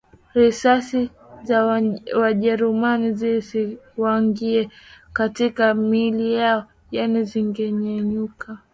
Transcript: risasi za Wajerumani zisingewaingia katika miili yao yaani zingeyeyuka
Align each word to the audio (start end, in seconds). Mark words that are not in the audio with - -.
risasi 0.33 1.09
za 1.43 1.65
Wajerumani 2.19 3.13
zisingewaingia 3.13 4.69
katika 5.13 5.73
miili 5.73 6.33
yao 6.33 6.63
yaani 6.91 7.23
zingeyeyuka 7.23 8.57